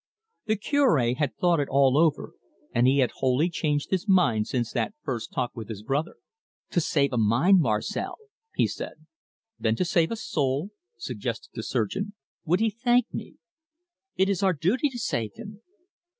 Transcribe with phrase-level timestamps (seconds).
[0.47, 2.33] The Cure had thought it all over,
[2.73, 6.15] and he had wholly changed his mind since that first talk with his brother.
[6.71, 8.17] "To save a mind, Marcel!"
[8.55, 9.05] he said.
[9.59, 12.15] "Then to save a soul?" suggested the surgeon.
[12.45, 13.35] "Would he thank me?"
[14.15, 15.61] "It is our duty to save him."